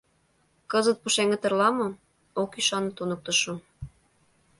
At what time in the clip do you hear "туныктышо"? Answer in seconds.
2.97-3.53